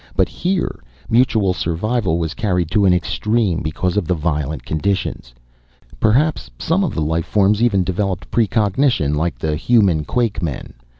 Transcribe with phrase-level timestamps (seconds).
[0.15, 0.79] But here,
[1.11, 5.31] mutual survival was carried to an extreme because of the violent conditions.
[5.99, 10.73] Perhaps some of the life forms even developed precognition like the human quakemen.